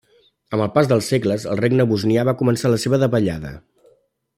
[0.55, 3.57] Amb el pas dels segles, el Regne bosnià va començar la seva davallada.